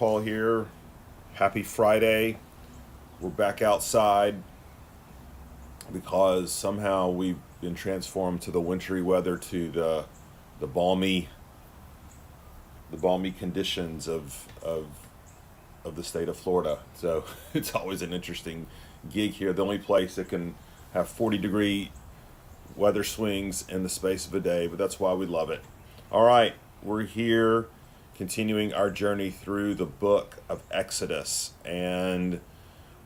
Paul 0.00 0.20
here. 0.20 0.66
Happy 1.34 1.62
Friday. 1.62 2.38
We're 3.20 3.28
back 3.28 3.60
outside 3.60 4.36
because 5.92 6.50
somehow 6.50 7.10
we've 7.10 7.36
been 7.60 7.74
transformed 7.74 8.40
to 8.40 8.50
the 8.50 8.62
wintry 8.62 9.02
weather 9.02 9.36
to 9.36 9.70
the 9.70 10.06
the 10.58 10.66
balmy 10.66 11.28
the 12.90 12.96
balmy 12.96 13.30
conditions 13.30 14.08
of 14.08 14.48
of 14.62 14.86
of 15.84 15.96
the 15.96 16.02
state 16.02 16.30
of 16.30 16.38
Florida. 16.38 16.78
So 16.94 17.24
it's 17.52 17.74
always 17.74 18.00
an 18.00 18.14
interesting 18.14 18.68
gig 19.12 19.32
here. 19.32 19.52
The 19.52 19.62
only 19.62 19.78
place 19.78 20.14
that 20.14 20.30
can 20.30 20.54
have 20.94 21.10
40 21.10 21.36
degree 21.36 21.92
weather 22.74 23.04
swings 23.04 23.66
in 23.68 23.82
the 23.82 23.90
space 23.90 24.26
of 24.26 24.32
a 24.32 24.40
day, 24.40 24.66
but 24.66 24.78
that's 24.78 24.98
why 24.98 25.12
we 25.12 25.26
love 25.26 25.50
it. 25.50 25.60
All 26.10 26.24
right, 26.24 26.54
we're 26.82 27.02
here 27.02 27.66
continuing 28.20 28.70
our 28.74 28.90
journey 28.90 29.30
through 29.30 29.74
the 29.74 29.86
book 29.86 30.36
of 30.46 30.62
Exodus. 30.70 31.52
And 31.64 32.42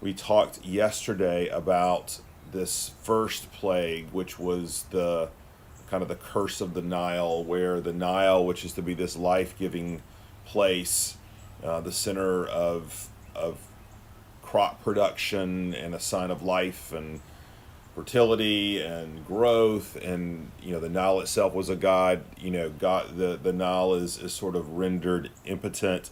we 0.01 0.13
talked 0.13 0.65
yesterday 0.65 1.47
about 1.47 2.19
this 2.51 2.91
first 3.01 3.53
plague, 3.53 4.09
which 4.11 4.41
was 4.41 4.87
the 4.91 5.29
kind 5.89 6.03
of 6.03 6.09
the 6.09 6.17
curse 6.17 6.61
of 6.61 6.75
the 6.75 6.83
Nile, 6.83 7.45
where 7.45 7.81
the 7.81 7.93
Nile, 7.93 8.45
which 8.45 8.65
is 8.65 8.73
to 8.73 8.83
be 8.83 8.93
this 8.93 9.17
life 9.17 9.57
giving 9.57 10.03
place, 10.45 11.17
uh, 11.63 11.81
the 11.81 11.93
center 11.93 12.45
of, 12.45 13.09
of 13.37 13.59
crop 14.43 14.83
production 14.83 15.75
and 15.75 15.95
a 15.95 16.01
sign 16.01 16.33
of 16.33 16.43
life 16.43 16.93
and 16.93 17.21
fertility 17.95 18.83
and 18.83 19.25
growth 19.25 19.97
and 20.03 20.51
you 20.61 20.73
know 20.73 20.81
the 20.81 20.89
Nile 20.89 21.21
itself 21.21 21.55
was 21.55 21.69
a 21.69 21.77
god 21.77 22.23
you 22.39 22.51
know 22.51 22.69
God 22.69 23.17
the 23.17 23.39
the 23.41 23.53
Nile 23.53 23.95
is 23.95 24.19
is 24.19 24.33
sort 24.33 24.57
of 24.57 24.71
rendered 24.71 25.31
impotent 25.45 26.11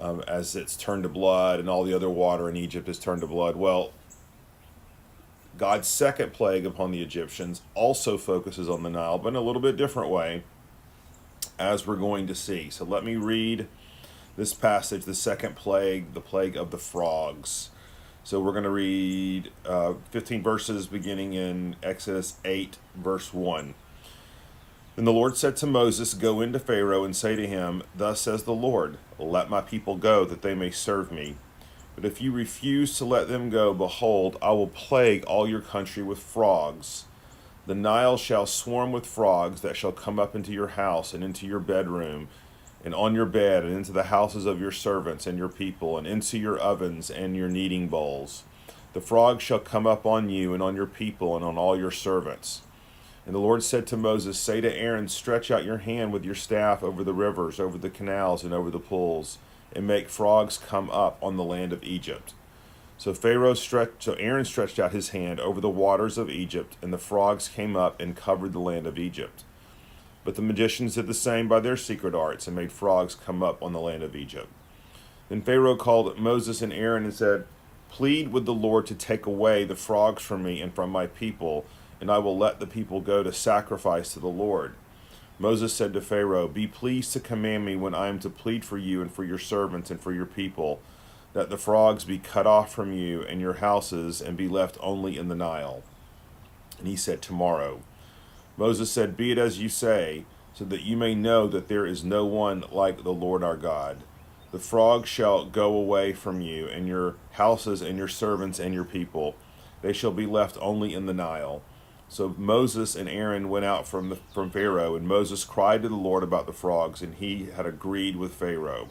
um, 0.00 0.24
as 0.26 0.56
it's 0.56 0.76
turned 0.76 1.04
to 1.04 1.08
blood 1.08 1.60
and 1.60 1.68
all 1.68 1.84
the 1.84 1.94
other 1.94 2.10
water 2.10 2.48
in 2.48 2.56
Egypt 2.56 2.88
is 2.88 2.98
turned 2.98 3.20
to 3.20 3.28
blood. 3.28 3.54
Well 3.54 3.92
God's 5.56 5.86
second 5.86 6.32
plague 6.32 6.66
upon 6.66 6.90
the 6.90 7.00
Egyptians 7.00 7.62
also 7.74 8.18
focuses 8.18 8.68
on 8.68 8.82
the 8.82 8.90
Nile 8.90 9.18
but 9.18 9.28
in 9.28 9.36
a 9.36 9.40
little 9.40 9.62
bit 9.62 9.76
different 9.76 10.10
way 10.10 10.42
as 11.60 11.86
we're 11.86 11.94
going 11.94 12.26
to 12.26 12.34
see. 12.34 12.70
So 12.70 12.84
let 12.84 13.04
me 13.04 13.14
read 13.14 13.68
this 14.36 14.52
passage 14.52 15.04
the 15.04 15.14
second 15.14 15.54
plague 15.54 16.12
the 16.12 16.20
plague 16.20 16.56
of 16.56 16.72
the 16.72 16.78
frogs 16.78 17.70
so 18.24 18.40
we're 18.40 18.52
going 18.52 18.64
to 18.64 18.70
read 18.70 19.52
uh, 19.66 19.92
15 20.10 20.42
verses 20.42 20.86
beginning 20.86 21.34
in 21.34 21.76
Exodus 21.82 22.38
8, 22.42 22.78
verse 22.94 23.34
1. 23.34 23.74
Then 24.96 25.04
the 25.04 25.12
Lord 25.12 25.36
said 25.36 25.56
to 25.56 25.66
Moses, 25.66 26.14
Go 26.14 26.40
into 26.40 26.58
Pharaoh 26.58 27.04
and 27.04 27.14
say 27.14 27.36
to 27.36 27.46
him, 27.46 27.82
Thus 27.94 28.22
says 28.22 28.44
the 28.44 28.54
Lord, 28.54 28.96
Let 29.18 29.50
my 29.50 29.60
people 29.60 29.96
go, 29.96 30.24
that 30.24 30.40
they 30.40 30.54
may 30.54 30.70
serve 30.70 31.12
me. 31.12 31.36
But 31.94 32.06
if 32.06 32.22
you 32.22 32.32
refuse 32.32 32.96
to 32.96 33.04
let 33.04 33.28
them 33.28 33.50
go, 33.50 33.74
behold, 33.74 34.38
I 34.40 34.52
will 34.52 34.68
plague 34.68 35.24
all 35.26 35.46
your 35.46 35.60
country 35.60 36.02
with 36.02 36.18
frogs. 36.18 37.04
The 37.66 37.74
Nile 37.74 38.16
shall 38.16 38.46
swarm 38.46 38.90
with 38.90 39.06
frogs 39.06 39.60
that 39.60 39.76
shall 39.76 39.92
come 39.92 40.18
up 40.18 40.34
into 40.34 40.52
your 40.52 40.68
house 40.68 41.12
and 41.12 41.22
into 41.22 41.46
your 41.46 41.60
bedroom 41.60 42.28
and 42.84 42.94
on 42.94 43.14
your 43.14 43.26
bed, 43.26 43.64
and 43.64 43.74
into 43.74 43.92
the 43.92 44.04
houses 44.04 44.46
of 44.46 44.60
your 44.60 44.70
servants 44.70 45.26
and 45.26 45.38
your 45.38 45.48
people, 45.48 45.96
and 45.96 46.06
into 46.06 46.38
your 46.38 46.58
ovens 46.58 47.10
and 47.10 47.34
your 47.34 47.48
kneading 47.48 47.88
bowls. 47.88 48.44
The 48.92 49.00
frogs 49.00 49.42
shall 49.42 49.58
come 49.58 49.86
up 49.86 50.06
on 50.06 50.28
you 50.28 50.54
and 50.54 50.62
on 50.62 50.76
your 50.76 50.86
people 50.86 51.34
and 51.34 51.44
on 51.44 51.58
all 51.58 51.76
your 51.76 51.90
servants. 51.90 52.62
And 53.26 53.34
the 53.34 53.40
Lord 53.40 53.62
said 53.62 53.86
to 53.88 53.96
Moses, 53.96 54.38
Say 54.38 54.60
to 54.60 54.76
Aaron, 54.76 55.08
Stretch 55.08 55.50
out 55.50 55.64
your 55.64 55.78
hand 55.78 56.12
with 56.12 56.24
your 56.24 56.34
staff 56.34 56.82
over 56.82 57.02
the 57.02 57.14
rivers, 57.14 57.58
over 57.58 57.78
the 57.78 57.90
canals, 57.90 58.44
and 58.44 58.52
over 58.52 58.70
the 58.70 58.78
pools, 58.78 59.38
and 59.74 59.86
make 59.86 60.08
frogs 60.08 60.58
come 60.58 60.90
up 60.90 61.18
on 61.22 61.36
the 61.36 61.42
land 61.42 61.72
of 61.72 61.82
Egypt. 61.82 62.34
So 62.98 63.12
Pharaoh 63.14 63.54
stretched, 63.54 64.02
so 64.04 64.12
Aaron 64.14 64.44
stretched 64.44 64.78
out 64.78 64.92
his 64.92 65.08
hand 65.08 65.40
over 65.40 65.60
the 65.60 65.70
waters 65.70 66.18
of 66.18 66.30
Egypt, 66.30 66.76
and 66.82 66.92
the 66.92 66.98
frogs 66.98 67.48
came 67.48 67.76
up 67.76 68.00
and 68.00 68.14
covered 68.14 68.52
the 68.52 68.60
land 68.60 68.86
of 68.86 68.98
Egypt. 68.98 69.42
But 70.24 70.36
the 70.36 70.42
magicians 70.42 70.94
did 70.94 71.06
the 71.06 71.14
same 71.14 71.48
by 71.48 71.60
their 71.60 71.76
secret 71.76 72.14
arts 72.14 72.46
and 72.46 72.56
made 72.56 72.72
frogs 72.72 73.14
come 73.14 73.42
up 73.42 73.62
on 73.62 73.72
the 73.72 73.80
land 73.80 74.02
of 74.02 74.16
Egypt. 74.16 74.48
Then 75.28 75.42
Pharaoh 75.42 75.76
called 75.76 76.18
Moses 76.18 76.62
and 76.62 76.72
Aaron 76.72 77.04
and 77.04 77.14
said, 77.14 77.46
Plead 77.90 78.32
with 78.32 78.46
the 78.46 78.54
Lord 78.54 78.86
to 78.86 78.94
take 78.94 79.26
away 79.26 79.64
the 79.64 79.76
frogs 79.76 80.22
from 80.22 80.42
me 80.42 80.60
and 80.60 80.74
from 80.74 80.90
my 80.90 81.06
people, 81.06 81.64
and 82.00 82.10
I 82.10 82.18
will 82.18 82.36
let 82.36 82.58
the 82.58 82.66
people 82.66 83.00
go 83.00 83.22
to 83.22 83.32
sacrifice 83.32 84.12
to 84.14 84.20
the 84.20 84.26
Lord. 84.26 84.74
Moses 85.38 85.72
said 85.72 85.92
to 85.92 86.00
Pharaoh, 86.00 86.48
Be 86.48 86.66
pleased 86.66 87.12
to 87.12 87.20
command 87.20 87.64
me 87.64 87.76
when 87.76 87.94
I 87.94 88.08
am 88.08 88.18
to 88.20 88.30
plead 88.30 88.64
for 88.64 88.78
you 88.78 89.00
and 89.00 89.12
for 89.12 89.24
your 89.24 89.38
servants 89.38 89.90
and 89.90 90.00
for 90.00 90.12
your 90.12 90.26
people, 90.26 90.80
that 91.32 91.50
the 91.50 91.58
frogs 91.58 92.04
be 92.04 92.18
cut 92.18 92.46
off 92.46 92.72
from 92.72 92.92
you 92.92 93.22
and 93.22 93.40
your 93.40 93.54
houses 93.54 94.20
and 94.20 94.36
be 94.36 94.48
left 94.48 94.78
only 94.80 95.18
in 95.18 95.28
the 95.28 95.34
Nile. 95.34 95.82
And 96.78 96.86
he 96.86 96.96
said, 96.96 97.20
Tomorrow. 97.20 97.80
Moses 98.56 98.90
said, 98.90 99.16
Be 99.16 99.32
it 99.32 99.38
as 99.38 99.60
you 99.60 99.68
say, 99.68 100.24
so 100.52 100.64
that 100.64 100.82
you 100.82 100.96
may 100.96 101.14
know 101.14 101.48
that 101.48 101.68
there 101.68 101.86
is 101.86 102.04
no 102.04 102.24
one 102.24 102.64
like 102.70 103.02
the 103.02 103.12
Lord 103.12 103.42
our 103.42 103.56
God. 103.56 103.98
The 104.52 104.60
frogs 104.60 105.08
shall 105.08 105.44
go 105.44 105.74
away 105.74 106.12
from 106.12 106.40
you, 106.40 106.68
and 106.68 106.86
your 106.86 107.16
houses, 107.32 107.82
and 107.82 107.98
your 107.98 108.08
servants, 108.08 108.60
and 108.60 108.72
your 108.72 108.84
people. 108.84 109.34
They 109.82 109.92
shall 109.92 110.12
be 110.12 110.26
left 110.26 110.56
only 110.60 110.94
in 110.94 111.06
the 111.06 111.14
Nile. 111.14 111.62
So 112.08 112.34
Moses 112.38 112.94
and 112.94 113.08
Aaron 113.08 113.48
went 113.48 113.64
out 113.64 113.88
from, 113.88 114.10
the, 114.10 114.18
from 114.32 114.50
Pharaoh, 114.50 114.94
and 114.94 115.08
Moses 115.08 115.42
cried 115.42 115.82
to 115.82 115.88
the 115.88 115.96
Lord 115.96 116.22
about 116.22 116.46
the 116.46 116.52
frogs, 116.52 117.02
and 117.02 117.16
he 117.16 117.46
had 117.46 117.66
agreed 117.66 118.14
with 118.14 118.34
Pharaoh. 118.34 118.90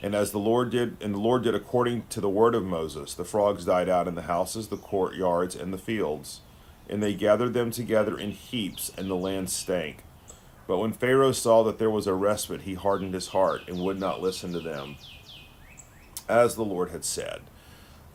And 0.00 0.14
as 0.14 0.30
the 0.30 0.38
Lord 0.38 0.70
did, 0.70 0.96
and 1.00 1.14
the 1.14 1.18
Lord 1.18 1.42
did 1.42 1.56
according 1.56 2.06
to 2.10 2.20
the 2.20 2.28
word 2.28 2.54
of 2.54 2.64
Moses, 2.64 3.14
the 3.14 3.24
frogs 3.24 3.64
died 3.64 3.88
out 3.88 4.06
in 4.06 4.14
the 4.14 4.22
houses, 4.22 4.68
the 4.68 4.76
courtyards, 4.76 5.56
and 5.56 5.72
the 5.72 5.78
fields 5.78 6.40
and 6.92 7.02
they 7.02 7.14
gathered 7.14 7.54
them 7.54 7.70
together 7.70 8.18
in 8.18 8.32
heaps, 8.32 8.92
and 8.98 9.08
the 9.08 9.14
land 9.14 9.48
stank. 9.48 10.04
But 10.66 10.76
when 10.76 10.92
Pharaoh 10.92 11.32
saw 11.32 11.62
that 11.62 11.78
there 11.78 11.88
was 11.88 12.06
a 12.06 12.12
respite, 12.12 12.62
he 12.62 12.74
hardened 12.74 13.14
his 13.14 13.28
heart 13.28 13.62
and 13.66 13.80
would 13.80 13.98
not 13.98 14.20
listen 14.20 14.52
to 14.52 14.60
them, 14.60 14.96
as 16.28 16.54
the 16.54 16.66
Lord 16.66 16.90
had 16.90 17.02
said. 17.06 17.40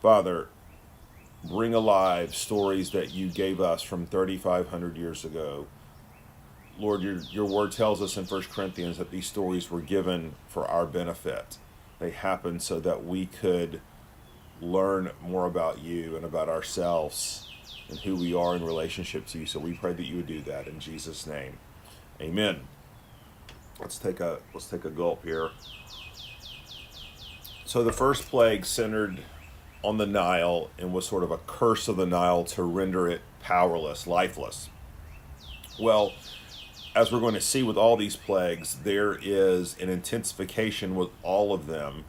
Father, 0.00 0.46
bring 1.42 1.74
alive 1.74 2.36
stories 2.36 2.92
that 2.92 3.10
you 3.10 3.30
gave 3.30 3.60
us 3.60 3.82
from 3.82 4.06
3,500 4.06 4.96
years 4.96 5.24
ago. 5.24 5.66
Lord, 6.78 7.02
your, 7.02 7.16
your 7.32 7.46
word 7.46 7.72
tells 7.72 8.00
us 8.00 8.16
in 8.16 8.26
1 8.26 8.42
Corinthians 8.42 8.96
that 8.98 9.10
these 9.10 9.26
stories 9.26 9.72
were 9.72 9.80
given 9.80 10.36
for 10.46 10.64
our 10.68 10.86
benefit. 10.86 11.58
They 11.98 12.10
happened 12.12 12.62
so 12.62 12.78
that 12.78 13.04
we 13.04 13.26
could 13.26 13.80
learn 14.60 15.10
more 15.20 15.46
about 15.46 15.82
you 15.82 16.14
and 16.14 16.24
about 16.24 16.48
ourselves 16.48 17.48
and 17.88 17.98
who 18.00 18.16
we 18.16 18.34
are 18.34 18.54
in 18.54 18.64
relationship 18.64 19.26
to 19.26 19.38
you. 19.38 19.46
So 19.46 19.58
we 19.58 19.72
pray 19.72 19.92
that 19.92 20.04
you 20.04 20.16
would 20.16 20.26
do 20.26 20.40
that 20.42 20.68
in 20.68 20.78
Jesus' 20.78 21.26
name. 21.26 21.58
Amen. 22.20 22.60
Let's 23.80 23.98
take 23.98 24.20
a 24.20 24.38
let's 24.52 24.66
take 24.66 24.84
a 24.84 24.90
gulp 24.90 25.24
here. 25.24 25.50
So 27.64 27.84
the 27.84 27.92
first 27.92 28.28
plague 28.28 28.64
centered 28.64 29.20
on 29.84 29.98
the 29.98 30.06
Nile 30.06 30.70
and 30.78 30.92
was 30.92 31.06
sort 31.06 31.22
of 31.22 31.30
a 31.30 31.38
curse 31.38 31.86
of 31.86 31.96
the 31.96 32.06
Nile 32.06 32.44
to 32.44 32.62
render 32.62 33.08
it 33.08 33.20
powerless, 33.40 34.06
lifeless. 34.06 34.68
Well, 35.78 36.14
as 36.96 37.12
we're 37.12 37.20
going 37.20 37.34
to 37.34 37.40
see 37.40 37.62
with 37.62 37.76
all 37.76 37.96
these 37.96 38.16
plagues, 38.16 38.78
there 38.82 39.18
is 39.22 39.76
an 39.78 39.88
intensification 39.88 40.96
with 40.96 41.10
all 41.22 41.54
of 41.54 41.66
them, 41.66 42.04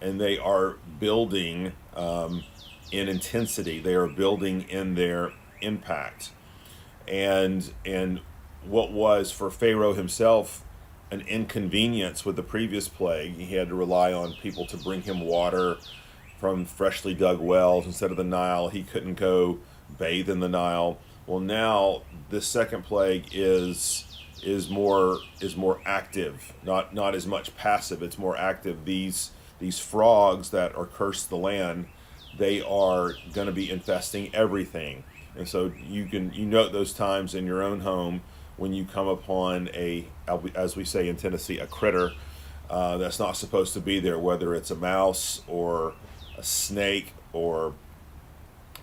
and 0.00 0.20
they 0.20 0.38
are 0.38 0.76
building 1.00 1.72
um, 1.96 2.44
in 2.98 3.08
intensity. 3.08 3.80
They 3.80 3.94
are 3.94 4.06
building 4.06 4.62
in 4.62 4.94
their 4.94 5.32
impact. 5.60 6.30
And 7.06 7.72
and 7.84 8.20
what 8.64 8.92
was 8.92 9.30
for 9.30 9.50
Pharaoh 9.50 9.92
himself 9.92 10.64
an 11.10 11.20
inconvenience 11.22 12.24
with 12.24 12.34
the 12.36 12.42
previous 12.42 12.88
plague, 12.88 13.34
he 13.34 13.54
had 13.54 13.68
to 13.68 13.74
rely 13.74 14.12
on 14.12 14.34
people 14.42 14.66
to 14.66 14.76
bring 14.76 15.02
him 15.02 15.20
water 15.20 15.76
from 16.38 16.64
freshly 16.64 17.14
dug 17.14 17.40
wells 17.40 17.86
instead 17.86 18.10
of 18.10 18.16
the 18.16 18.24
Nile. 18.24 18.68
He 18.68 18.82
couldn't 18.82 19.14
go 19.14 19.58
bathe 19.98 20.28
in 20.28 20.40
the 20.40 20.48
Nile. 20.48 20.98
Well, 21.26 21.40
now 21.40 22.02
this 22.30 22.46
second 22.46 22.84
plague 22.84 23.28
is 23.32 24.04
is 24.42 24.68
more 24.68 25.20
is 25.40 25.56
more 25.56 25.80
active, 25.86 26.52
not 26.62 26.94
not 26.94 27.14
as 27.14 27.26
much 27.26 27.56
passive. 27.56 28.02
It's 28.02 28.18
more 28.18 28.36
active. 28.36 28.84
These 28.84 29.30
these 29.58 29.78
frogs 29.78 30.50
that 30.50 30.74
are 30.74 30.86
cursed 30.86 31.30
the 31.30 31.36
land 31.36 31.86
they 32.36 32.60
are 32.62 33.14
going 33.32 33.46
to 33.46 33.52
be 33.52 33.70
infesting 33.70 34.34
everything. 34.34 35.04
And 35.36 35.48
so 35.48 35.72
you 35.88 36.06
can 36.06 36.32
you 36.32 36.46
note 36.46 36.72
those 36.72 36.92
times 36.92 37.34
in 37.34 37.46
your 37.46 37.62
own 37.62 37.80
home 37.80 38.22
when 38.56 38.72
you 38.72 38.84
come 38.84 39.08
upon 39.08 39.68
a, 39.74 40.06
as 40.54 40.76
we 40.76 40.84
say 40.84 41.08
in 41.08 41.16
Tennessee, 41.16 41.58
a 41.58 41.66
critter 41.66 42.12
uh, 42.70 42.96
that's 42.98 43.18
not 43.18 43.36
supposed 43.36 43.74
to 43.74 43.80
be 43.80 44.00
there, 44.00 44.18
whether 44.18 44.54
it's 44.54 44.70
a 44.70 44.76
mouse 44.76 45.42
or 45.48 45.94
a 46.38 46.42
snake 46.42 47.12
or 47.32 47.74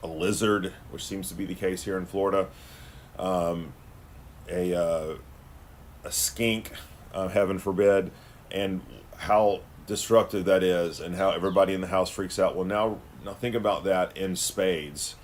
a 0.03 0.07
lizard, 0.07 0.73
which 0.89 1.05
seems 1.05 1.29
to 1.29 1.35
be 1.35 1.45
the 1.45 1.55
case 1.55 1.83
here 1.83 1.97
in 1.97 2.05
Florida, 2.05 2.47
um, 3.17 3.73
a, 4.49 4.73
uh, 4.73 5.15
a 6.03 6.11
skink, 6.11 6.71
uh, 7.13 7.27
heaven 7.29 7.59
forbid, 7.59 8.11
and 8.51 8.81
how 9.17 9.61
disruptive 9.91 10.45
that 10.45 10.63
is 10.63 11.01
and 11.01 11.15
how 11.15 11.31
everybody 11.31 11.73
in 11.73 11.81
the 11.81 11.87
house 11.87 12.09
freaks 12.09 12.39
out. 12.39 12.55
Well, 12.55 12.63
now 12.63 12.99
now 13.25 13.33
think 13.33 13.55
about 13.55 13.83
that 13.83 14.15
in 14.15 14.37
spades. 14.37 15.15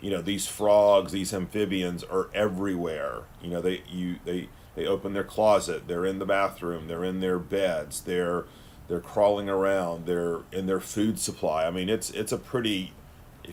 You 0.00 0.10
know, 0.10 0.20
these 0.20 0.48
frogs, 0.48 1.12
these 1.12 1.32
amphibians 1.32 2.02
are 2.02 2.28
everywhere. 2.34 3.22
You 3.40 3.50
know, 3.50 3.60
they 3.60 3.84
you 3.88 4.16
they 4.24 4.48
they 4.74 4.84
open 4.84 5.12
their 5.12 5.22
closet, 5.22 5.86
they're 5.86 6.04
in 6.04 6.18
the 6.18 6.26
bathroom, 6.26 6.88
they're 6.88 7.04
in 7.04 7.20
their 7.20 7.38
beds, 7.38 8.00
they're 8.00 8.46
they're 8.88 8.98
crawling 8.98 9.48
around, 9.48 10.06
they're 10.06 10.40
in 10.50 10.66
their 10.66 10.80
food 10.80 11.20
supply. 11.20 11.64
I 11.64 11.70
mean, 11.70 11.88
it's 11.88 12.10
it's 12.10 12.32
a 12.32 12.38
pretty 12.38 12.94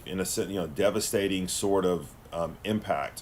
in 0.08 0.20
a 0.20 0.26
sense, 0.26 0.50
you 0.50 0.56
know 0.56 0.66
devastating 0.66 1.48
sort 1.48 1.86
of 1.86 2.10
um, 2.32 2.58
impact. 2.64 3.22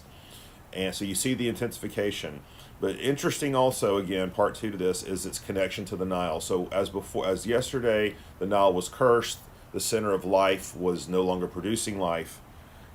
And 0.71 0.95
so 0.95 1.03
you 1.03 1.15
see 1.15 1.33
the 1.33 1.49
intensification. 1.49 2.39
But 2.81 2.99
interesting 2.99 3.55
also 3.55 3.97
again, 3.97 4.31
part 4.31 4.55
two 4.55 4.71
to 4.71 4.77
this 4.77 5.03
is 5.03 5.25
its 5.27 5.37
connection 5.37 5.85
to 5.85 5.95
the 5.95 6.03
Nile. 6.03 6.41
So 6.41 6.67
as 6.71 6.89
before 6.89 7.27
as 7.27 7.45
yesterday 7.45 8.15
the 8.39 8.47
Nile 8.47 8.73
was 8.73 8.89
cursed, 8.89 9.37
the 9.71 9.79
center 9.79 10.11
of 10.11 10.25
life 10.25 10.75
was 10.75 11.07
no 11.07 11.21
longer 11.21 11.47
producing 11.47 11.99
life. 11.99 12.41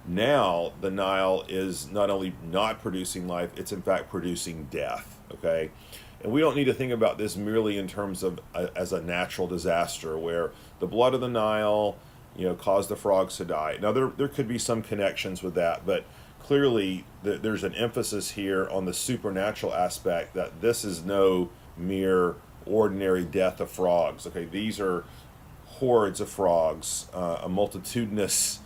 Now 0.05 0.73
the 0.81 0.91
Nile 0.91 1.45
is 1.49 1.89
not 1.91 2.11
only 2.11 2.35
not 2.51 2.83
producing 2.83 3.29
life, 3.29 3.51
it's 3.57 3.71
in 3.71 3.81
fact 3.81 4.11
producing 4.11 4.67
death. 4.73 5.21
Okay. 5.33 5.71
And 6.23 6.33
we 6.33 6.41
don't 6.41 6.57
need 6.57 6.65
to 6.65 6.75
think 6.75 6.93
about 6.93 7.17
this 7.17 7.37
merely 7.37 7.79
in 7.79 7.87
terms 7.87 8.25
of 8.25 8.41
a, 8.55 8.77
as 8.77 8.93
a 8.93 9.01
natural 9.01 9.47
disaster 9.47 10.19
where 10.19 10.51
the 10.81 10.87
blood 10.89 11.15
of 11.15 11.21
the 11.21 11.29
Nile, 11.29 11.97
you 12.37 12.49
know, 12.49 12.55
caused 12.57 12.89
the 12.89 12.97
frogs 12.97 13.37
to 13.37 13.45
die. 13.45 13.79
Now 13.81 13.93
there 13.93 14.09
there 14.09 14.29
could 14.29 14.49
be 14.49 14.59
some 14.59 14.83
connections 14.83 15.45
with 15.45 15.55
that, 15.55 15.87
but 15.87 16.05
clearly 16.47 17.05
there's 17.23 17.65
an 17.65 17.75
emphasis 17.75 18.33
here 18.33 18.69
on 18.69 18.85
the 18.85 18.95
supernatural 18.95 19.75
aspect 19.75 20.35
that 20.35 20.61
this 20.61 20.85
is 20.85 21.05
no 21.05 21.51
mere 21.77 22.37
ordinary 22.65 23.25
death 23.25 23.61
of 23.61 23.69
frogs. 23.69 24.27
Okay, 24.29 24.45
these 24.45 24.79
are 24.79 25.05
hordes 25.65 26.21
of 26.21 26.29
frogs, 26.29 27.07
uh, 27.13 27.41
a 27.43 27.49
multitudinous 27.49 28.61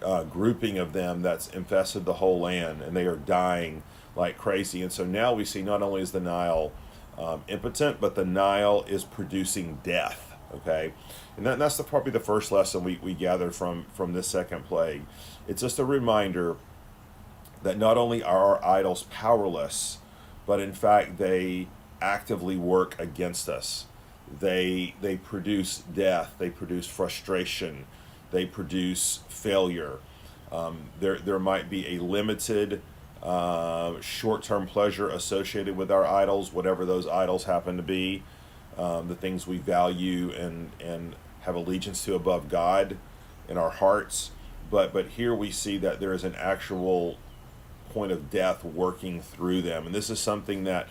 uh, 0.00 0.22
grouping 0.24 0.78
of 0.78 0.92
them 0.92 1.22
that's 1.22 1.48
infested 1.48 2.04
the 2.04 2.14
whole 2.14 2.38
land, 2.38 2.80
and 2.82 2.96
they 2.96 3.06
are 3.06 3.16
dying 3.16 3.82
like 4.14 4.38
crazy. 4.38 4.80
And 4.80 4.92
so 4.92 5.04
now 5.04 5.34
we 5.34 5.44
see 5.44 5.62
not 5.62 5.82
only 5.82 6.02
is 6.02 6.12
the 6.12 6.20
Nile 6.20 6.72
um, 7.18 7.42
impotent, 7.48 8.00
but 8.00 8.14
the 8.14 8.24
Nile 8.24 8.84
is 8.88 9.02
producing 9.02 9.80
death. 9.82 10.30
Okay, 10.54 10.94
and 11.36 11.44
that, 11.46 11.58
that's 11.58 11.76
the, 11.76 11.82
probably 11.82 12.12
the 12.12 12.20
first 12.20 12.52
lesson 12.52 12.84
we, 12.84 13.00
we 13.02 13.12
gathered 13.12 13.56
from 13.56 13.86
from 13.92 14.12
this 14.12 14.28
second 14.28 14.64
plague. 14.64 15.02
It's 15.48 15.60
just 15.60 15.80
a 15.80 15.84
reminder 15.84 16.56
that 17.64 17.76
not 17.78 17.98
only 17.98 18.22
are 18.22 18.56
our 18.56 18.64
idols 18.64 19.06
powerless, 19.10 19.98
but 20.46 20.60
in 20.60 20.72
fact 20.72 21.18
they 21.18 21.66
actively 22.00 22.56
work 22.56 22.94
against 23.00 23.48
us. 23.48 23.86
They 24.40 24.94
they 25.00 25.16
produce 25.16 25.78
death. 25.78 26.34
They 26.38 26.50
produce 26.50 26.86
frustration. 26.86 27.86
They 28.30 28.46
produce 28.46 29.20
failure. 29.28 29.98
Um, 30.52 30.90
there 31.00 31.18
there 31.18 31.38
might 31.38 31.68
be 31.68 31.96
a 31.96 32.02
limited 32.02 32.80
uh, 33.22 34.00
short-term 34.00 34.66
pleasure 34.66 35.08
associated 35.08 35.76
with 35.76 35.90
our 35.90 36.06
idols, 36.06 36.52
whatever 36.52 36.84
those 36.84 37.06
idols 37.06 37.44
happen 37.44 37.78
to 37.78 37.82
be, 37.82 38.22
um, 38.76 39.08
the 39.08 39.14
things 39.14 39.46
we 39.46 39.56
value 39.56 40.30
and 40.32 40.70
and 40.80 41.16
have 41.42 41.54
allegiance 41.54 42.04
to 42.04 42.14
above 42.14 42.48
God 42.48 42.98
in 43.48 43.56
our 43.56 43.70
hearts. 43.70 44.30
But 44.70 44.92
but 44.92 45.08
here 45.08 45.34
we 45.34 45.50
see 45.50 45.78
that 45.78 46.00
there 46.00 46.12
is 46.12 46.24
an 46.24 46.34
actual 46.36 47.18
point 47.94 48.12
of 48.12 48.30
death 48.30 48.64
working 48.64 49.20
through 49.22 49.62
them. 49.62 49.86
And 49.86 49.94
this 49.94 50.10
is 50.10 50.18
something 50.18 50.64
that 50.64 50.88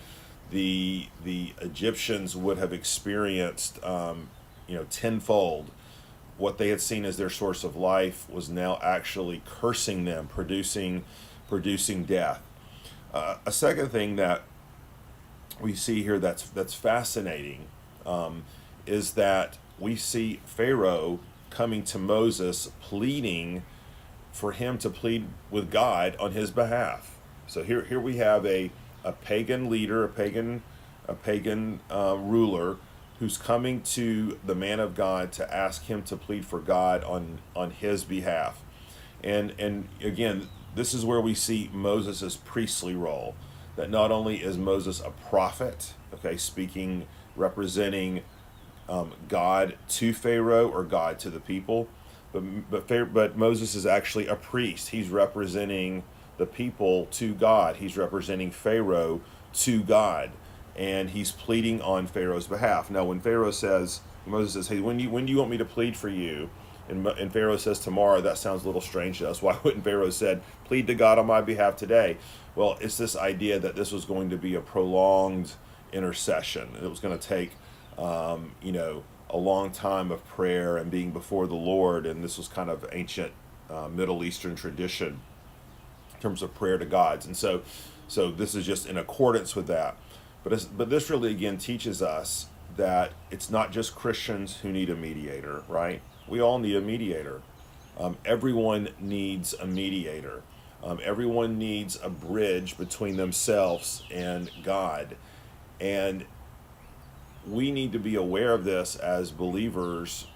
the 0.50 1.08
the 1.24 1.54
Egyptians 1.62 2.36
would 2.36 2.58
have 2.58 2.72
experienced, 2.74 3.84
um, 3.84 4.30
you 4.68 4.76
know, 4.76 4.86
tenfold. 4.90 5.70
What 6.38 6.58
they 6.58 6.70
had 6.70 6.82
seen 6.82 7.06
as 7.06 7.18
their 7.18 7.30
source 7.30 7.64
of 7.64 7.76
life 7.76 8.28
was 8.30 8.50
now 8.50 8.80
actually 8.82 9.44
cursing 9.46 10.06
them, 10.06 10.28
producing 10.28 11.04
producing 11.48 12.06
death. 12.06 12.42
Uh, 13.14 13.38
a 13.46 13.52
second 13.52 13.90
thing 13.90 14.16
that 14.16 14.42
we 15.60 15.76
see 15.76 16.02
here 16.02 16.18
that's 16.18 16.50
that's 16.50 16.74
fascinating 16.74 17.68
um, 18.06 18.44
is 18.88 19.14
that 19.14 19.58
we 19.78 19.96
see 19.96 20.40
Pharaoh 20.46 21.20
coming 21.50 21.84
to 21.84 22.00
Moses 22.00 22.72
pleading 22.82 23.64
for 24.34 24.52
him 24.52 24.78
to 24.80 24.90
plead 24.90 25.28
with 25.50 25.72
God 25.72 26.18
on 26.20 26.34
his 26.34 26.52
behalf. 26.52 27.18
So 27.48 27.64
here, 27.64 27.84
here 27.84 28.00
we 28.00 28.18
have 28.18 28.46
a, 28.46 28.72
a 29.06 29.14
pagan 29.14 29.70
leader, 29.70 30.04
a 30.04 30.10
pagan, 30.10 30.64
a 31.08 31.14
pagan 31.14 31.80
uh, 31.90 32.18
ruler 32.18 32.78
who's 33.20 33.38
coming 33.38 33.82
to 33.82 34.38
the 34.46 34.56
man 34.56 34.80
of 34.80 34.96
God 34.96 35.32
to 35.34 35.54
ask 35.56 35.84
him 35.84 36.02
to 36.04 36.18
plead 36.18 36.46
for 36.46 36.60
God 36.60 37.04
on 37.06 37.40
on 37.56 37.72
his 37.72 38.04
behalf. 38.04 38.62
And 39.24 39.54
and 39.60 39.88
again, 40.02 40.50
this 40.76 40.94
is 40.94 41.06
where 41.06 41.22
we 41.22 41.34
see 41.36 41.70
Moses' 41.72 42.36
priestly 42.36 42.96
role. 42.96 43.36
That 43.76 43.90
not 43.90 44.12
only 44.12 44.44
is 44.44 44.58
Moses 44.58 45.00
a 45.00 45.12
prophet, 45.12 45.94
okay, 46.14 46.38
speaking, 46.38 47.08
representing 47.36 48.24
um, 48.90 49.14
God 49.28 49.78
to 49.90 50.14
Pharaoh 50.14 50.70
or 50.70 50.84
God 50.84 51.18
to 51.20 51.30
the 51.30 51.40
people, 51.40 51.88
but 52.34 52.88
but 52.88 53.14
but 53.14 53.38
Moses 53.38 53.76
is 53.76 53.86
actually 53.86 54.28
a 54.28 54.36
priest. 54.36 54.90
He's 54.90 55.10
representing 55.10 56.04
the 56.38 56.46
people 56.46 57.06
to 57.12 57.34
God. 57.34 57.78
He's 57.78 57.96
representing 57.96 58.52
Pharaoh 58.52 59.22
to 59.54 59.84
God, 59.84 60.32
and 60.76 61.12
he's 61.12 61.32
pleading 61.32 61.82
on 61.82 62.08
Pharaoh's 62.08 62.48
behalf. 62.48 62.90
Now, 62.90 63.06
when 63.06 63.20
Pharaoh 63.20 63.52
says, 63.52 64.02
Moses 64.26 64.54
says, 64.54 64.68
"Hey, 64.68 64.80
when 64.80 65.00
you 65.00 65.10
when 65.10 65.26
do 65.26 65.32
you 65.32 65.38
want 65.38 65.52
me 65.52 65.58
to 65.58 65.66
plead 65.66 65.96
for 65.96 66.10
you?" 66.10 66.50
And, 66.90 67.08
and 67.08 67.32
Pharaoh 67.32 67.56
says 67.56 67.80
tomorrow. 67.80 68.20
That 68.20 68.38
sounds 68.38 68.64
a 68.64 68.66
little 68.66 68.82
strange 68.82 69.20
to 69.20 69.30
us. 69.30 69.42
Why 69.42 69.58
wouldn't 69.64 69.84
Pharaoh 69.84 70.10
said, 70.10 70.42
"Plead 70.66 70.88
to 70.88 70.96
God 70.96 71.20
on 71.20 71.28
my 71.28 71.42
behalf 71.42 71.76
today"? 71.76 72.18
Well, 72.56 72.78
it's 72.82 72.98
this 72.98 73.16
idea 73.16 73.60
that 73.60 73.76
this 73.76 73.92
was 73.92 74.06
going 74.06 74.30
to 74.32 74.38
be 74.38 74.56
a 74.56 74.62
prolonged 74.62 75.54
intercession. 75.92 76.70
It 76.82 76.90
was 76.90 77.00
going 77.00 77.18
to 77.18 77.28
take, 77.28 77.52
um, 77.98 78.52
you 78.62 78.72
know, 78.72 79.04
a 79.34 79.38
long 79.38 79.72
time 79.72 80.12
of 80.12 80.24
prayer 80.26 80.78
and 80.78 80.92
being 80.92 81.12
before 81.12 81.48
the 81.48 81.56
Lord, 81.56 82.06
and 82.06 82.24
this 82.24 82.38
was 82.38 82.48
kind 82.48 82.70
of 82.70 82.86
ancient 82.92 83.34
uh, 83.70 83.90
Middle 83.90 84.24
Eastern 84.24 84.56
tradition 84.56 85.20
in 86.14 86.22
terms 86.22 86.42
of 86.44 86.54
prayer 86.54 86.78
to 86.78 86.86
gods, 86.86 87.26
and 87.26 87.36
so 87.36 87.64
so 88.08 88.32
this 88.32 88.54
is 88.54 88.66
just 88.66 88.88
in 88.88 88.96
accordance 88.96 89.56
with 89.56 89.68
that. 89.68 89.98
But 90.44 90.68
but 90.78 90.90
this 90.90 91.10
really 91.10 91.32
again 91.32 91.58
teaches 91.58 92.02
us 92.02 92.48
that 92.78 93.12
it's 93.32 93.50
not 93.50 93.72
just 93.72 93.96
Christians 93.96 94.58
who 94.58 94.72
need 94.72 94.90
a 94.90 94.96
mediator, 94.96 95.64
right? 95.68 96.02
We 96.28 96.40
all 96.40 96.60
need 96.60 96.76
a 96.76 96.82
mediator. 96.82 97.42
Um, 97.98 98.18
everyone 98.25 98.90
needs 99.00 99.54
a 99.54 99.66
mediator. 99.66 100.42
Um, 100.84 101.00
everyone 101.04 101.58
needs 101.58 101.98
a 102.04 102.10
bridge 102.10 102.78
between 102.78 103.16
themselves 103.18 104.04
and 104.12 104.52
God. 104.63 105.16
And 105.80 106.25
we 107.48 107.72
need 107.72 107.92
to 107.92 108.00
be 108.00 108.16
aware 108.16 108.54
of 108.54 108.64
this 108.64 108.96
as 108.96 109.32
believers 109.32 110.28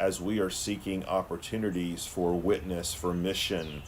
as 0.00 0.20
we 0.20 0.40
are 0.40 0.50
seeking 0.50 1.04
opportunities 1.04 2.04
for 2.04 2.34
witness, 2.34 2.92
for 2.92 3.14
mission, 3.14 3.82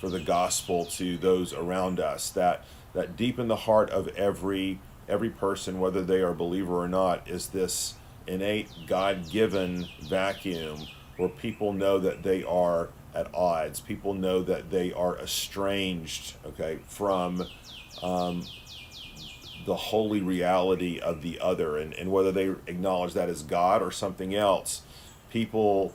for 0.00 0.08
the 0.08 0.20
gospel 0.20 0.84
to 0.86 1.16
those 1.16 1.52
around 1.52 2.00
us. 2.00 2.30
That 2.30 2.64
that 2.92 3.16
deep 3.16 3.38
in 3.38 3.48
the 3.48 3.56
heart 3.56 3.90
of 3.90 4.08
every 4.08 4.80
every 5.08 5.30
person, 5.30 5.80
whether 5.80 6.02
they 6.02 6.20
are 6.20 6.34
believer 6.34 6.76
or 6.82 6.88
not, 6.88 7.28
is 7.28 7.48
this 7.48 7.94
innate 8.26 8.68
God-given 8.86 9.88
vacuum 10.02 10.86
where 11.16 11.28
people 11.28 11.72
know 11.72 11.98
that 11.98 12.22
they 12.22 12.42
are 12.44 12.90
at 13.14 13.32
odds. 13.34 13.80
People 13.80 14.14
know 14.14 14.42
that 14.42 14.70
they 14.70 14.92
are 14.92 15.18
estranged, 15.18 16.36
okay, 16.46 16.78
from 16.86 17.46
um, 18.02 18.46
the 19.66 19.76
holy 19.76 20.20
reality 20.20 20.98
of 20.98 21.22
the 21.22 21.38
other 21.40 21.76
and, 21.76 21.92
and 21.94 22.10
whether 22.10 22.32
they 22.32 22.48
acknowledge 22.66 23.14
that 23.14 23.28
as 23.28 23.42
God 23.42 23.82
or 23.82 23.90
something 23.90 24.34
else, 24.34 24.82
people 25.30 25.94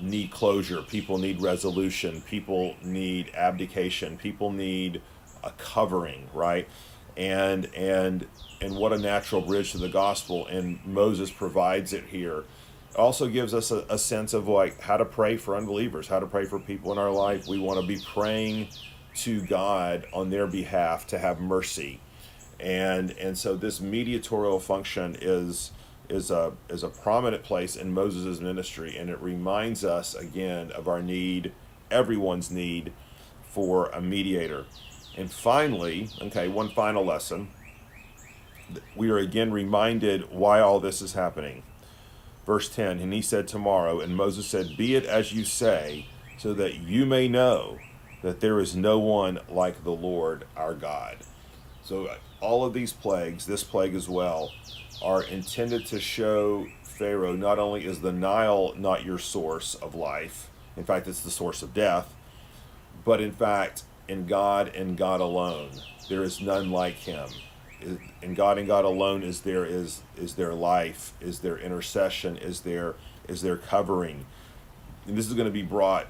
need 0.00 0.30
closure, 0.30 0.82
people 0.82 1.18
need 1.18 1.40
resolution, 1.40 2.22
people 2.22 2.76
need 2.82 3.30
abdication, 3.34 4.16
people 4.16 4.52
need 4.52 5.00
a 5.42 5.50
covering, 5.52 6.28
right? 6.32 6.68
And 7.16 7.68
and 7.74 8.26
and 8.60 8.76
what 8.76 8.92
a 8.92 8.98
natural 8.98 9.40
bridge 9.40 9.72
to 9.72 9.78
the 9.78 9.88
gospel 9.88 10.46
and 10.46 10.84
Moses 10.84 11.30
provides 11.30 11.92
it 11.92 12.04
here. 12.04 12.44
also 12.96 13.28
gives 13.28 13.54
us 13.54 13.70
a, 13.70 13.84
a 13.88 13.98
sense 13.98 14.34
of 14.34 14.48
like 14.48 14.80
how 14.80 14.96
to 14.96 15.04
pray 15.04 15.36
for 15.36 15.56
unbelievers, 15.56 16.08
how 16.08 16.20
to 16.20 16.26
pray 16.26 16.44
for 16.44 16.58
people 16.58 16.92
in 16.92 16.98
our 16.98 17.10
life. 17.10 17.46
We 17.48 17.58
want 17.58 17.80
to 17.80 17.86
be 17.86 17.98
praying 18.04 18.68
to 19.16 19.40
God 19.42 20.06
on 20.12 20.30
their 20.30 20.46
behalf 20.46 21.06
to 21.08 21.18
have 21.18 21.40
mercy 21.40 22.00
and 22.60 23.10
and 23.12 23.38
so 23.38 23.56
this 23.56 23.80
mediatorial 23.80 24.60
function 24.60 25.16
is 25.20 25.72
is 26.08 26.30
a 26.30 26.52
is 26.68 26.82
a 26.82 26.88
prominent 26.88 27.42
place 27.42 27.76
in 27.76 27.92
Moses' 27.92 28.40
ministry, 28.40 28.96
and 28.96 29.10
it 29.10 29.20
reminds 29.20 29.84
us 29.84 30.14
again 30.14 30.72
of 30.72 30.88
our 30.88 31.02
need, 31.02 31.52
everyone's 31.90 32.50
need, 32.50 32.92
for 33.42 33.86
a 33.90 34.00
mediator. 34.00 34.64
And 35.16 35.30
finally, 35.30 36.10
okay, 36.22 36.48
one 36.48 36.70
final 36.70 37.04
lesson. 37.04 37.48
We 38.94 39.10
are 39.10 39.18
again 39.18 39.50
reminded 39.50 40.30
why 40.30 40.60
all 40.60 40.78
this 40.78 41.00
is 41.00 41.14
happening. 41.14 41.62
Verse 42.46 42.68
10 42.68 42.98
And 43.00 43.12
he 43.12 43.20
said, 43.22 43.48
Tomorrow. 43.48 44.00
And 44.00 44.16
Moses 44.16 44.46
said, 44.46 44.76
Be 44.76 44.94
it 44.94 45.04
as 45.04 45.32
you 45.32 45.44
say, 45.44 46.06
so 46.38 46.54
that 46.54 46.76
you 46.76 47.04
may 47.04 47.28
know 47.28 47.78
that 48.22 48.40
there 48.40 48.60
is 48.60 48.76
no 48.76 48.98
one 48.98 49.40
like 49.48 49.84
the 49.84 49.92
Lord 49.92 50.44
our 50.56 50.74
God. 50.74 51.18
So, 51.82 52.10
all 52.40 52.64
of 52.64 52.72
these 52.72 52.92
plagues, 52.92 53.46
this 53.46 53.64
plague 53.64 53.94
as 53.94 54.08
well, 54.08 54.52
are 55.02 55.22
intended 55.22 55.86
to 55.86 56.00
show 56.00 56.66
Pharaoh 56.82 57.36
not 57.36 57.58
only 57.58 57.84
is 57.84 58.00
the 58.00 58.12
Nile 58.12 58.74
not 58.76 59.04
your 59.04 59.18
source 59.18 59.74
of 59.76 59.94
life, 59.94 60.50
in 60.76 60.84
fact, 60.84 61.08
it's 61.08 61.20
the 61.20 61.30
source 61.30 61.62
of 61.62 61.74
death, 61.74 62.14
but 63.04 63.20
in 63.20 63.32
fact, 63.32 63.82
in 64.06 64.26
God 64.26 64.74
and 64.74 64.96
God 64.96 65.20
alone, 65.20 65.70
there 66.08 66.22
is 66.22 66.40
none 66.40 66.70
like 66.70 66.94
him. 66.94 67.28
In 68.22 68.34
God 68.34 68.58
and 68.58 68.66
God 68.66 68.84
alone 68.84 69.22
is 69.22 69.42
there 69.42 69.64
is 69.64 70.02
is 70.16 70.34
their 70.34 70.54
life, 70.54 71.12
is 71.20 71.40
their 71.40 71.58
intercession, 71.58 72.36
is 72.36 72.60
their 72.60 72.94
is 73.28 73.42
their 73.42 73.56
covering. 73.56 74.26
And 75.06 75.16
this 75.16 75.26
is 75.26 75.34
going 75.34 75.46
to 75.46 75.52
be 75.52 75.62
brought 75.62 76.06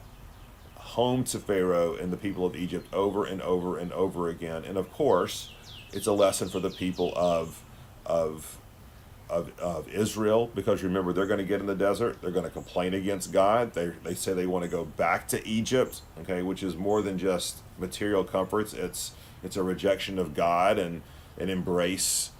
home 0.77 1.25
to 1.25 1.39
Pharaoh 1.39 1.95
and 1.95 2.13
the 2.13 2.17
people 2.17 2.47
of 2.47 2.57
Egypt 2.57 2.93
over 2.93 3.25
and 3.27 3.43
over 3.43 3.79
and 3.79 3.93
over 3.93 4.29
again. 4.29 4.65
And 4.65 4.79
of 4.79 4.91
course, 4.91 5.51
it's 5.93 6.07
a 6.07 6.13
lesson 6.13 6.49
for 6.49 6.61
the 6.61 6.71
people 6.71 7.13
of 7.17 7.63
of 8.07 8.59
of, 9.31 9.53
of 9.59 9.89
Israel 9.89 10.51
because 10.55 10.83
remember 10.83 11.13
they're 11.13 11.27
going 11.27 11.39
to 11.39 11.45
get 11.45 11.61
in 11.61 11.67
the 11.67 11.75
desert 11.75 12.21
they're 12.23 12.31
going 12.31 12.45
to 12.45 12.51
complain 12.51 12.95
against 12.95 13.31
God 13.33 13.75
they, 13.75 13.89
they 14.03 14.15
say 14.15 14.33
they 14.33 14.47
want 14.47 14.65
to 14.65 14.71
go 14.71 14.85
back 14.85 15.29
to 15.29 15.47
Egypt 15.47 16.01
okay 16.21 16.43
which 16.43 16.63
is 16.63 16.77
more 16.77 17.03
than 17.03 17.19
just 17.19 17.59
material 17.79 18.25
comforts 18.25 18.73
it's 18.73 19.13
it's 19.43 19.57
a 19.57 19.63
rejection 19.63 20.19
of 20.19 20.35
God 20.35 20.79
and 20.79 21.03
an 21.37 21.51
embrace 21.51 22.31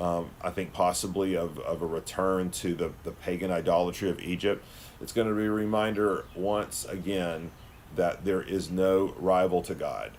um, 0.00 0.30
I 0.40 0.50
think 0.50 0.72
possibly 0.72 1.36
of, 1.36 1.58
of 1.58 1.82
a 1.82 1.86
return 1.86 2.50
to 2.52 2.74
the, 2.74 2.92
the 3.04 3.10
pagan 3.10 3.50
idolatry 3.50 4.08
of 4.08 4.18
Egypt. 4.20 4.64
It's 5.00 5.12
going 5.12 5.28
to 5.28 5.34
be 5.34 5.44
a 5.44 5.50
reminder 5.50 6.24
once 6.34 6.86
again 6.86 7.50
that 7.96 8.24
there 8.24 8.40
is 8.40 8.70
no 8.70 9.14
rival 9.18 9.62
to 9.62 9.74
God 9.74 10.12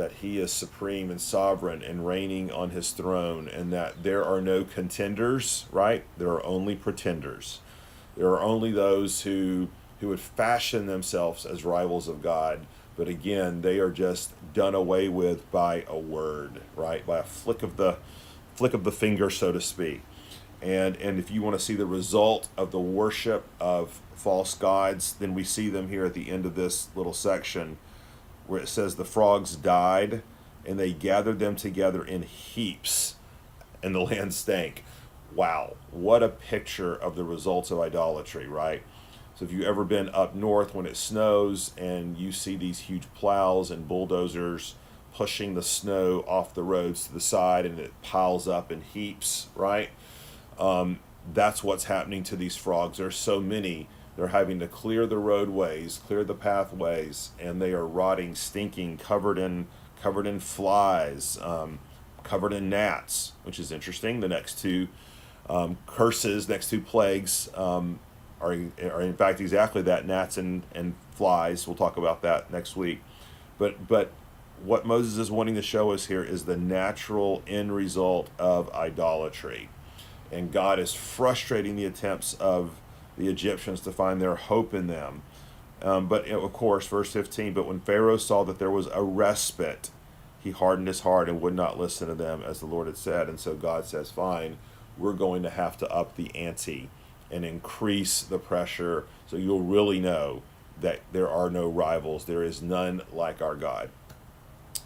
that 0.00 0.12
he 0.12 0.38
is 0.38 0.50
supreme 0.50 1.10
and 1.10 1.20
sovereign 1.20 1.82
and 1.82 2.06
reigning 2.06 2.50
on 2.50 2.70
his 2.70 2.92
throne, 2.92 3.46
and 3.46 3.70
that 3.70 4.02
there 4.02 4.24
are 4.24 4.40
no 4.40 4.64
contenders, 4.64 5.66
right? 5.70 6.04
There 6.16 6.30
are 6.30 6.46
only 6.46 6.74
pretenders. 6.74 7.60
There 8.16 8.28
are 8.28 8.40
only 8.40 8.72
those 8.72 9.22
who 9.22 9.68
who 10.00 10.08
would 10.08 10.18
fashion 10.18 10.86
themselves 10.86 11.44
as 11.44 11.66
rivals 11.66 12.08
of 12.08 12.22
God, 12.22 12.66
but 12.96 13.08
again, 13.08 13.60
they 13.60 13.78
are 13.78 13.90
just 13.90 14.32
done 14.54 14.74
away 14.74 15.10
with 15.10 15.50
by 15.50 15.84
a 15.86 15.98
word, 15.98 16.62
right? 16.74 17.06
By 17.06 17.18
a 17.18 17.22
flick 17.22 17.62
of 17.62 17.76
the 17.76 17.98
flick 18.54 18.72
of 18.72 18.84
the 18.84 18.92
finger, 18.92 19.28
so 19.28 19.52
to 19.52 19.60
speak. 19.60 20.00
And 20.62 20.96
and 20.96 21.18
if 21.18 21.30
you 21.30 21.42
want 21.42 21.58
to 21.58 21.64
see 21.64 21.74
the 21.74 21.84
result 21.84 22.48
of 22.56 22.70
the 22.70 22.80
worship 22.80 23.44
of 23.60 24.00
false 24.14 24.54
gods, 24.54 25.12
then 25.12 25.34
we 25.34 25.44
see 25.44 25.68
them 25.68 25.90
here 25.90 26.06
at 26.06 26.14
the 26.14 26.30
end 26.30 26.46
of 26.46 26.54
this 26.54 26.88
little 26.96 27.12
section 27.12 27.76
where 28.50 28.60
it 28.60 28.68
says 28.68 28.96
the 28.96 29.04
frogs 29.04 29.54
died 29.54 30.22
and 30.66 30.78
they 30.78 30.92
gathered 30.92 31.38
them 31.38 31.54
together 31.54 32.04
in 32.04 32.22
heaps 32.22 33.14
and 33.80 33.94
the 33.94 34.00
land 34.00 34.34
stank. 34.34 34.84
Wow, 35.34 35.76
what 35.92 36.24
a 36.24 36.28
picture 36.28 36.94
of 36.94 37.14
the 37.14 37.22
results 37.22 37.70
of 37.70 37.78
idolatry, 37.78 38.48
right? 38.48 38.82
So 39.36 39.44
if 39.44 39.52
you've 39.52 39.64
ever 39.64 39.84
been 39.84 40.08
up 40.08 40.34
north 40.34 40.74
when 40.74 40.84
it 40.84 40.96
snows 40.96 41.72
and 41.78 42.18
you 42.18 42.32
see 42.32 42.56
these 42.56 42.80
huge 42.80 43.04
plows 43.14 43.70
and 43.70 43.86
bulldozers 43.86 44.74
pushing 45.14 45.54
the 45.54 45.62
snow 45.62 46.24
off 46.26 46.52
the 46.52 46.64
roads 46.64 47.06
to 47.06 47.14
the 47.14 47.20
side 47.20 47.64
and 47.64 47.78
it 47.78 47.92
piles 48.02 48.48
up 48.48 48.72
in 48.72 48.80
heaps, 48.80 49.46
right? 49.54 49.90
Um, 50.58 50.98
that's 51.32 51.62
what's 51.62 51.84
happening 51.84 52.24
to 52.24 52.36
these 52.36 52.56
frogs. 52.56 52.98
There's 52.98 53.16
so 53.16 53.40
many 53.40 53.88
they're 54.16 54.28
having 54.28 54.58
to 54.60 54.68
clear 54.68 55.06
the 55.06 55.18
roadways, 55.18 56.00
clear 56.06 56.24
the 56.24 56.34
pathways, 56.34 57.30
and 57.38 57.60
they 57.60 57.72
are 57.72 57.86
rotting, 57.86 58.34
stinking, 58.34 58.98
covered 58.98 59.38
in 59.38 59.66
covered 60.00 60.26
in 60.26 60.40
flies, 60.40 61.38
um, 61.42 61.78
covered 62.22 62.52
in 62.52 62.68
gnats, 62.68 63.32
which 63.42 63.58
is 63.58 63.70
interesting. 63.70 64.20
The 64.20 64.28
next 64.28 64.58
two 64.58 64.88
um, 65.48 65.78
curses, 65.86 66.48
next 66.48 66.70
two 66.70 66.80
plagues, 66.80 67.48
um, 67.54 68.00
are 68.40 68.56
are 68.82 69.02
in 69.02 69.16
fact 69.16 69.40
exactly 69.40 69.82
that: 69.82 70.06
gnats 70.06 70.36
and 70.36 70.64
and 70.74 70.94
flies. 71.12 71.66
We'll 71.66 71.76
talk 71.76 71.96
about 71.96 72.22
that 72.22 72.50
next 72.50 72.76
week. 72.76 73.00
But 73.58 73.86
but 73.86 74.12
what 74.62 74.84
Moses 74.86 75.16
is 75.18 75.30
wanting 75.30 75.54
to 75.54 75.62
show 75.62 75.92
us 75.92 76.06
here 76.06 76.22
is 76.22 76.44
the 76.44 76.56
natural 76.56 77.42
end 77.46 77.74
result 77.74 78.28
of 78.38 78.72
idolatry, 78.74 79.70
and 80.30 80.52
God 80.52 80.78
is 80.78 80.92
frustrating 80.92 81.76
the 81.76 81.84
attempts 81.84 82.34
of 82.34 82.72
the 83.20 83.28
Egyptians 83.28 83.80
to 83.82 83.92
find 83.92 84.20
their 84.20 84.34
hope 84.34 84.74
in 84.74 84.86
them. 84.86 85.22
Um, 85.82 86.08
but 86.08 86.28
of 86.28 86.52
course, 86.52 86.86
verse 86.86 87.12
15, 87.12 87.54
but 87.54 87.66
when 87.66 87.80
Pharaoh 87.80 88.16
saw 88.16 88.44
that 88.44 88.58
there 88.58 88.70
was 88.70 88.88
a 88.92 89.02
respite, 89.02 89.90
he 90.40 90.50
hardened 90.50 90.88
his 90.88 91.00
heart 91.00 91.28
and 91.28 91.40
would 91.40 91.54
not 91.54 91.78
listen 91.78 92.08
to 92.08 92.14
them 92.14 92.42
as 92.42 92.60
the 92.60 92.66
Lord 92.66 92.86
had 92.86 92.96
said. 92.96 93.28
And 93.28 93.38
so 93.38 93.54
God 93.54 93.84
says, 93.84 94.10
fine, 94.10 94.56
we're 94.98 95.12
going 95.12 95.42
to 95.42 95.50
have 95.50 95.76
to 95.78 95.90
up 95.90 96.16
the 96.16 96.34
ante 96.34 96.90
and 97.30 97.44
increase 97.44 98.22
the 98.22 98.38
pressure 98.38 99.04
so 99.26 99.36
you'll 99.36 99.62
really 99.62 100.00
know 100.00 100.42
that 100.80 101.00
there 101.12 101.28
are 101.28 101.50
no 101.50 101.68
rivals. 101.68 102.24
There 102.24 102.42
is 102.42 102.60
none 102.60 103.02
like 103.12 103.40
our 103.40 103.54
God. 103.54 103.90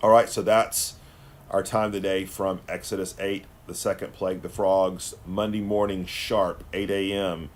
All 0.02 0.10
right, 0.10 0.28
so 0.28 0.42
that's 0.42 0.94
our 1.50 1.62
time 1.62 1.92
today 1.92 2.24
from 2.24 2.60
Exodus 2.68 3.14
8, 3.18 3.44
the 3.66 3.74
second 3.74 4.12
plague, 4.12 4.42
the 4.42 4.48
frogs. 4.48 5.14
Monday 5.24 5.60
morning, 5.60 6.04
sharp, 6.04 6.64
8 6.72 6.90
a.m 6.90 7.50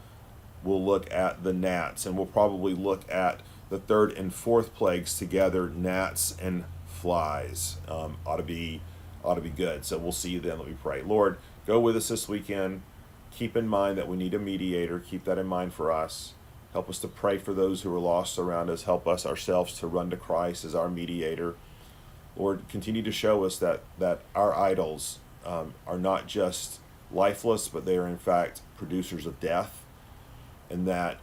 we'll 0.68 0.84
look 0.84 1.10
at 1.10 1.42
the 1.42 1.52
gnats, 1.52 2.04
and 2.06 2.16
we'll 2.16 2.26
probably 2.26 2.74
look 2.74 3.10
at 3.10 3.40
the 3.70 3.78
third 3.78 4.12
and 4.12 4.32
fourth 4.32 4.74
plagues 4.74 5.18
together, 5.18 5.68
gnats 5.68 6.36
and 6.40 6.64
flies. 6.86 7.78
Um, 7.88 8.18
ought 8.26 8.36
to 8.36 8.42
be 8.42 8.80
ought 9.24 9.34
to 9.34 9.40
be 9.40 9.50
good. 9.50 9.84
So 9.84 9.98
we'll 9.98 10.12
see 10.12 10.30
you 10.30 10.40
then. 10.40 10.58
Let 10.58 10.68
me 10.68 10.76
pray. 10.80 11.02
Lord, 11.02 11.38
go 11.66 11.80
with 11.80 11.96
us 11.96 12.08
this 12.08 12.28
weekend. 12.28 12.82
Keep 13.30 13.56
in 13.56 13.66
mind 13.66 13.98
that 13.98 14.08
we 14.08 14.16
need 14.16 14.34
a 14.34 14.38
mediator. 14.38 14.98
Keep 14.98 15.24
that 15.24 15.38
in 15.38 15.46
mind 15.46 15.72
for 15.72 15.90
us. 15.90 16.34
Help 16.72 16.88
us 16.88 16.98
to 17.00 17.08
pray 17.08 17.38
for 17.38 17.52
those 17.52 17.82
who 17.82 17.94
are 17.94 17.98
lost 17.98 18.38
around 18.38 18.70
us. 18.70 18.84
Help 18.84 19.08
us 19.08 19.26
ourselves 19.26 19.78
to 19.80 19.86
run 19.86 20.10
to 20.10 20.16
Christ 20.16 20.64
as 20.64 20.74
our 20.74 20.88
mediator. 20.88 21.56
Lord, 22.36 22.68
continue 22.68 23.02
to 23.02 23.12
show 23.12 23.44
us 23.44 23.58
that 23.58 23.82
that 23.98 24.20
our 24.34 24.54
idols 24.54 25.18
um, 25.44 25.74
are 25.86 25.98
not 25.98 26.26
just 26.26 26.78
lifeless, 27.10 27.68
but 27.68 27.84
they 27.84 27.96
are 27.96 28.06
in 28.06 28.18
fact 28.18 28.60
producers 28.76 29.26
of 29.26 29.40
death 29.40 29.84
and 30.70 30.86
that 30.86 31.18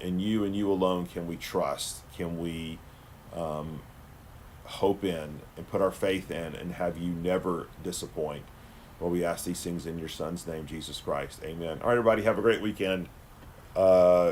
in 0.00 0.18
you 0.18 0.44
and 0.44 0.56
you 0.56 0.70
alone 0.72 1.06
can 1.06 1.26
we 1.26 1.36
trust, 1.36 2.02
can 2.16 2.38
we 2.38 2.78
um, 3.34 3.80
hope 4.68 5.02
in 5.02 5.40
and 5.56 5.68
put 5.70 5.80
our 5.80 5.90
faith 5.90 6.30
in 6.30 6.54
and 6.54 6.74
have 6.74 6.98
you 6.98 7.10
never 7.10 7.68
disappoint. 7.82 8.44
Well, 9.00 9.10
we 9.10 9.24
ask 9.24 9.44
these 9.44 9.62
things 9.62 9.86
in 9.86 9.98
your 9.98 10.08
son's 10.08 10.46
name, 10.46 10.66
Jesus 10.66 11.00
Christ. 11.00 11.40
Amen. 11.44 11.78
All 11.80 11.88
right, 11.88 11.98
everybody, 11.98 12.22
have 12.22 12.38
a 12.38 12.42
great 12.42 12.60
weekend. 12.60 13.08
Uh, 13.76 14.26